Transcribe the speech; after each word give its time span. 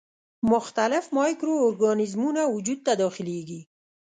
مختلف 0.53 1.05
مایکرو 1.17 1.53
ارګانیزمونه 1.67 2.41
وجود 2.55 2.79
ته 2.85 2.93
داخليږي. 3.01 3.61